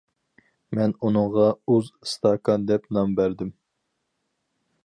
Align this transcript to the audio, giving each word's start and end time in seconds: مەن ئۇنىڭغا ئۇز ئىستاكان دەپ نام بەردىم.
مەن 0.77 0.95
ئۇنىڭغا 1.09 1.45
ئۇز 1.73 1.91
ئىستاكان 1.97 2.67
دەپ 2.73 2.91
نام 2.99 3.15
بەردىم. 3.21 3.53